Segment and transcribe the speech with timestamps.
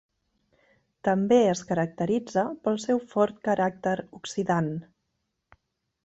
[1.07, 4.71] També es caracteritza pel seu fort caràcter oxidant.